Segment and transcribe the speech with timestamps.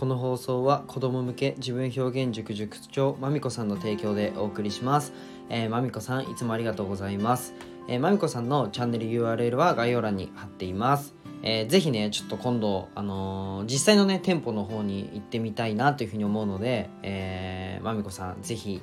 [0.00, 5.12] この放送は子供向け自分表現塾塾長まみこさんの提供でお送りします、
[5.50, 7.52] えー、まみこさんいつもありがとうございます、
[7.86, 11.14] えー、まみこさんのチャンネル URL は概要欄に貼っています。
[11.42, 18.80] えー、ぜひねちょっと今度、あのー、実際のね店舗の方に行ってみたいなというふうに思うので、えー、まみこさんぜひ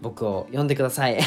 [0.00, 1.18] 僕を呼んでください。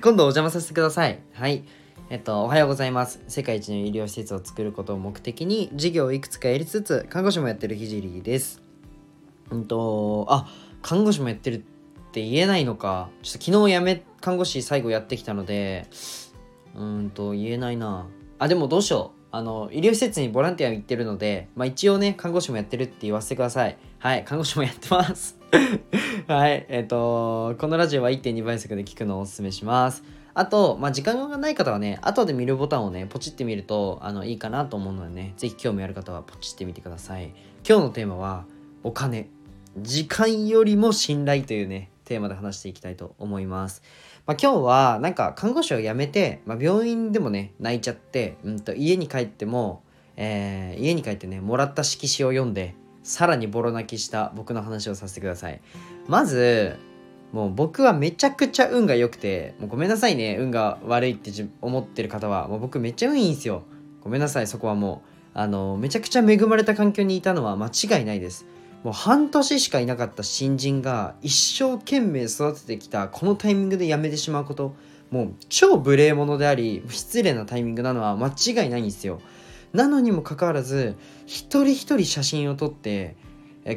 [0.00, 1.64] 今度お邪魔させてくださいはい
[2.12, 3.22] えっと、おはようございます。
[3.26, 8.60] 世界一の医療施設を作ることを目的に、事業をいくつかやりつつ、看護師もやってるひじりです。
[9.50, 10.46] うんと、あ、
[10.82, 11.58] 看護師もやってるっ
[12.12, 13.08] て言えないのか。
[13.22, 15.86] ちょっと昨日辞め、看護師最後やってきたので、
[16.76, 18.06] うんと、言えないな。
[18.38, 19.20] あ、でもどうしよう。
[19.30, 23.78] あの、医療施設にボランティア行ってるので、まあ一応ね、看護師もやってるって言わせてください。
[24.00, 25.41] はい、看護師もやってます。
[26.28, 30.02] はい、えっ、ー、と、このラジオは1.2倍速で聞くのをおすすめします。
[30.34, 37.34] あと、まあ、時間がない方はね、後で見るボタンをね、ポチってみると、あの、いいかなと思うのでね、ぜひ興味ある方はポチってみてください。
[37.68, 38.46] 今日のテーマは、
[38.82, 39.28] お金。
[39.76, 43.82] 時間よりも信頼というね、テーマで話していきたいと思います。
[44.26, 49.82] まあ、今日は、なんか、看護師を辞めて、まあ、病院でもね、泣いちゃって、うんと、家に帰っても、
[50.16, 55.60] えー、家に帰ってね、もらった色紙を読んで、さらにボロ泣きした僕の話をさせてください。
[56.06, 56.76] まず、
[57.32, 63.62] もう僕はめちゃくちゃ運が良くて、もうごめんなさいね、運が悪いって思ってる方は、もう僕めっちゃ運いいんすよ。
[64.02, 65.08] ごめんなさい、そこはもう。
[65.34, 68.44] あの、めちゃくちゃ恵まれた環境にいたのは間違いないです。
[68.84, 74.74] もう半年しかいなかった新人が一生懸命育ててきたこのタイミングで辞めてしまうこと、
[75.10, 79.20] もう超無礼者であり、失礼なタイミングなのは間違いないんですよ。
[79.72, 83.16] なのにもかかわらず、一人一人写真を撮って、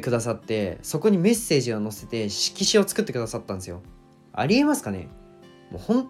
[0.02, 3.82] くださってそこにメッセージを載せて色紙を作ってくださったんですよ。
[4.32, 5.06] ありえますかね？
[5.70, 6.08] もう本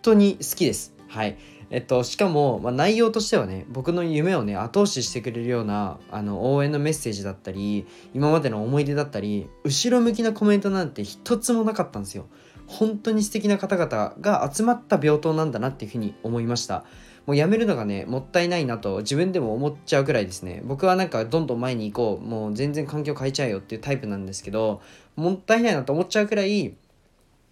[0.00, 0.94] 当に好きです。
[1.08, 1.36] はい。
[1.70, 7.84] えっとしかも、まあ、内容としてはね僕の夢をね後押ししてくれるようなあの応援のメッセージだったり
[8.14, 12.26] 今までの思い出だったり後ろ向きなコメントなんて一つもなかったんですよ。
[12.68, 16.84] 本当に素敵な方々が集まった病棟なんだなっていうふうに思いました。
[17.26, 24.82] もうやめるのがねもったいないなと自分でも思っちゃうくらいですね僕はなんかどんどん前に行こうもう全然環境変えちゃうよっていうタイプなんですけど
[25.16, 26.74] もったいないなと思っちゃうくらい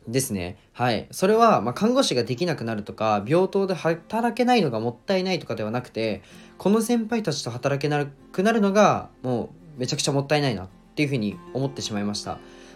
[0.08, 0.58] ですね。
[0.72, 1.06] はい。
[1.10, 6.22] それは、まあ、看護師ができなくなるとか、病棟で働けないのがもったいないとかではなくて、
[6.58, 12.32] この先輩たちと働けなくなるのが、もうめちゃくちゃもったいないなっていうふうに思ってしまいました。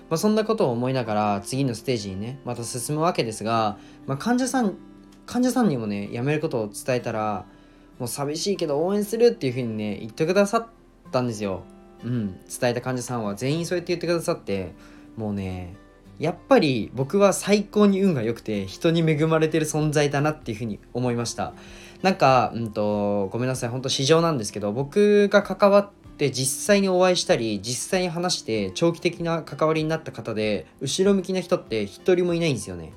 [0.08, 3.76] まあ、そんなことを思いながら、次のステージにね、また進むわけですが、
[4.06, 4.76] まあ、患者さん
[5.26, 7.44] 患者さんにもね辞めることを伝えたら
[7.98, 10.66] もう寂しいけど応援するっていう風にね言ってくださっ
[11.10, 11.62] たんですよ。
[12.04, 12.38] うん。
[12.48, 14.72] 伝えた患者さんは全員そうやって言ってくださって
[15.16, 15.74] もうね
[16.18, 21.52] やっぱり僕は最高に運が良くて人に恵まれてる存在だなっていうふうに思いました。
[22.02, 23.70] なんか、うんと、ごめんなさい。
[23.70, 32.92] 本当市場なんですけど僕が関わって実際にお会いしたり実際に話して長期的な関わりになった方で後ろ向きな人って一人もいないんですよね。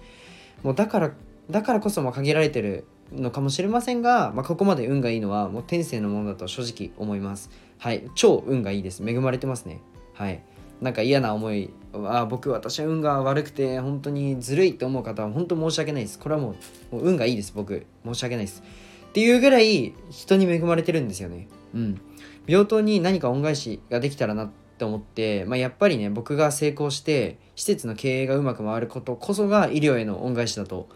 [0.63, 1.11] もうだから
[1.49, 7.49] だからこそま限られてるのかもしれませんが、まあ、ここまで運がいいのはもう天性のものだと正直思います。
[7.77, 9.03] はい、超運がいいです。
[9.07, 9.81] 恵まれてますね。
[10.13, 10.43] はい。
[10.81, 16.19] なんか嫌な思い、あ僕、私は運が悪くて、本当にずるいって思う方は本当申し訳ないです。
[16.19, 16.55] これはも
[16.91, 17.85] うもう運がいいです、僕。
[18.05, 18.63] 申し訳ないです。
[19.09, 21.47] っていうぐらい人に恵まれてるんですよね。
[21.73, 22.01] うん。
[22.47, 30.87] 病棟に何か恩返しができたらなって思って、まあ、やっぱりね、僕が成功して、施設の経営がうまく回ることこそが医療への恩返しだと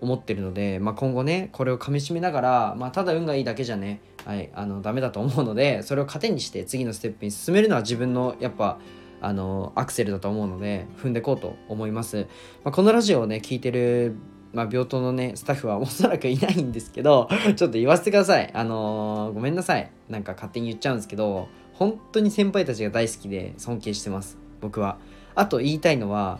[0.00, 8.78] 思ってるので、まあ、今後ねこれをかみしめながら、まあ、ただ運がいいだけじゃね、はい、あのダメだと思うのでそれを糧にして次のステップに進めるのは自分のやっぱ
[9.20, 12.26] あのアクセルだと思うので踏んでいこうと思います、
[12.64, 14.14] まあ、このラジオをね聞いてる、
[14.52, 18.50] まあ、病棟のねスタッフは おそらくいないんですけどちょっと言わせてください。
[18.52, 19.90] あのー、ごめんなさい。
[20.08, 24.38] なんか勝手に言っちゃうんですけど本当に先輩たちが大好きで尊敬してます。
[24.60, 24.98] 僕は。
[25.34, 26.38] あと言いたいのは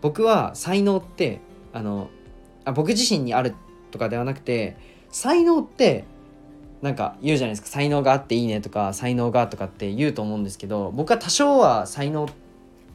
[0.00, 1.40] 僕は才能って
[1.72, 2.10] あの
[2.66, 3.54] あ僕自身にある
[3.90, 4.76] とかではなくて
[5.10, 6.04] 才能って
[6.82, 12.28] なんか言うじゃないですか才能があっていいねとか才能がとかって言うと思うんですけど僕は多少は才能っ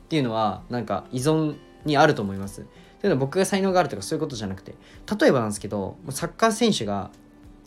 [0.10, 2.66] ていうのはなんか依存にあると思います。
[3.00, 4.76] というのは僕が才能があるとかそういうことじゃなくて
[5.20, 7.10] 例えばなんですけどサッカー選手が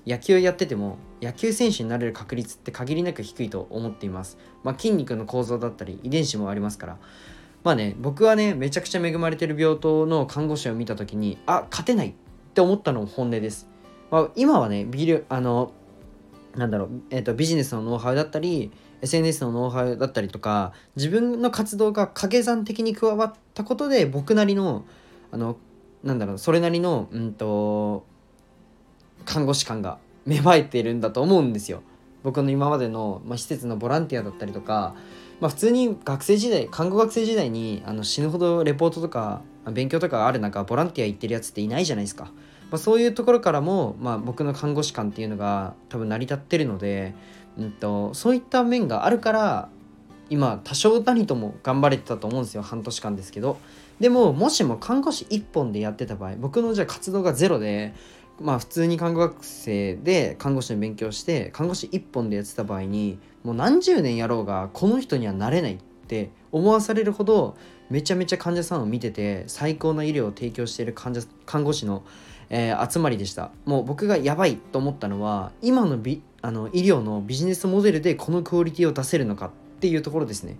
[0.06, 4.38] 野球やってても野球選手になれる確率って限りなく低いと思っています。
[4.62, 6.98] まあ、筋肉の構造だったり遺伝子もありますから
[7.64, 12.12] まあね僕はねめちゃくちゃ恵まれてる病棟の看護師を見た時にあ勝てないっ
[12.54, 13.68] て思ったのも本音です、
[14.10, 15.72] まあ、今はねビルあの
[16.54, 18.70] なんだろう、えーと、ビジネスのノウハウだったり
[19.00, 24.84] SNS のノウハウだったりとか自分の活動が掛け算的に加わったことで僕なりの
[25.32, 25.56] あの
[26.04, 28.04] なんだろうそれなりのうんと
[29.24, 31.82] 看護師感が芽生えているんだと思うんですよ。
[32.22, 34.94] 僕の今までの、まあ、施設のボランティアだったりとか
[35.44, 42.32] まあ、普通に学生時代看護学生時代にあの死ぬほどレポートとか勉強とかがある中ボランティア行ってるやつっていないじゃないですか、
[42.70, 47.12] まあ、そういうところからも、まあ、僕の看護師官っていうのが多分成り立ってるので、
[47.58, 49.68] うんと、そういった面があるから
[50.30, 52.62] 今多少何とも頑張れてたと思うんですよ。
[52.62, 53.58] 半年間ですけど。
[54.00, 57.94] でももしも看護師1本でやってた場合僕のじゃあ活動がゼロで
[58.40, 67.56] まあ普通に看護学生で看護師の勉強して看護師1本でやってた場合にもう何十年やろうがこの人にはなれないって思わされるほど
[67.90, 72.04] めちゃめちゃ患者さんを見てて最高な医療を提供している患者看護師の、
[72.50, 73.50] えー、集まりでした。
[73.66, 79.50] もう僕がやばいと思ったのは今のビあの医療のビジネスモデルでこのクオリティを出せるのかっ
[79.80, 80.58] ていうところですね。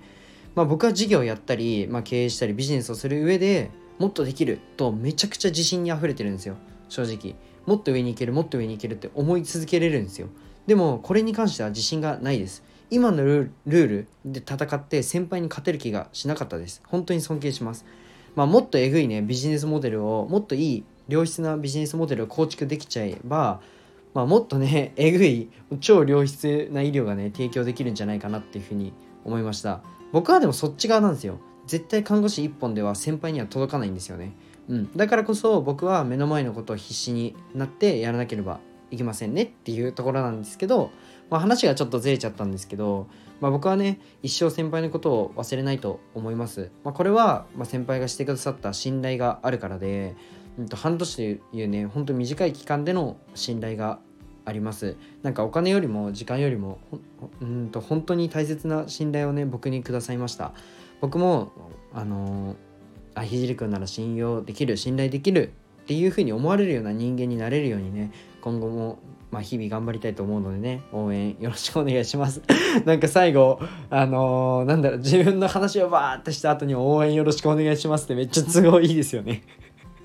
[0.54, 6.56] まあ、僕は事業をやったり、まあ、経営したりビジネスをする上でもっとできるとめちゃくちゃ自信にあふれてるんですよ。
[6.88, 7.36] 正直。
[7.66, 10.28] もっと上に行けるもっと上に行けるって思い続けれるんですよ。
[10.66, 12.62] でもこれに関しては自信がないです。
[12.90, 16.82] 今のルールで戦って先輩に勝てる気がしなかったです。
[16.86, 17.84] 本当に尊敬します。
[18.34, 23.60] まあ、もっとえぐいねビジネスモデルをもっといい良質なビジネスモデルを構築できちゃえば、
[24.12, 25.50] まあ、もっとね えぐい
[25.80, 28.92] 超良質な医療がね提供できるんじゃないかなっていうふうに
[29.24, 29.82] 思いました。
[30.12, 31.38] 僕はでもそっち側なんですよ。
[31.66, 34.32] 絶対看護師1本では先輩には届かないんですよね。
[34.68, 34.96] うん。
[34.96, 40.90] だからこそ僕は目の前のことを必死になってやらなければいけませんねっていうところなんですけど、
[41.30, 43.08] まあ、話がちょっとずれちゃったんですけど、
[43.40, 50.16] まあ、僕はね一生先輩のことを忘れないと思います、まあ、これは、ま先輩がしてくださった信頼があるからで、
[50.58, 53.98] うん、と半年というねほんと短い期間での信頼が
[54.46, 54.96] あります。
[55.22, 56.78] なんかお金よりも時間よりも
[57.40, 60.52] うんと本当に大切な信頼をね僕にくださいました。
[61.00, 61.52] 僕も
[61.94, 62.56] あの
[63.14, 65.52] あひじりくんなら信用できる信頼できる
[65.82, 68.98] っていうふうに思われるような人間になれるようにね今後も
[69.30, 72.40] まあ、日々頑張りたいと思うのでね応援よろしくお願いします
[72.86, 73.58] なんか最後
[73.90, 79.42] あのー、なんだろう自分の話をバーってした後に応援よろしくお願いしますってめっちゃ都合いいですよね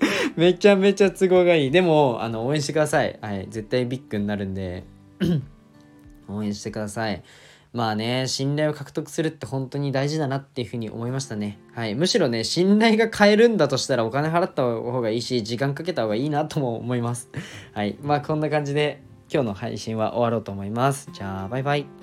[0.36, 1.70] めちゃめちゃ都合がいい。
[1.70, 3.18] でも、あの、応援してください。
[3.20, 3.46] はい。
[3.50, 4.84] 絶対ビッグになるんで
[6.28, 7.22] 応援してください。
[7.72, 11.58] まあね、信頼を獲得するって本当に大事だなっていうふうに思いましたね。
[11.72, 11.94] はい。
[11.94, 17.28] むしろね、信頼が買えるんだとしたらお金払った方がいいし、時間かけた方がいいなとも思います。
[17.72, 17.96] はい。
[18.02, 19.02] まあこんな感じで
[19.32, 21.08] 今日の配信は終わろうと思います。
[21.12, 21.99] じゃあ、バイバイ。